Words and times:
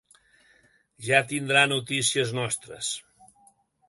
Ja 1.09 1.19
tindrà 1.33 1.63
notícies 1.73 2.31
nostres. 2.39 2.91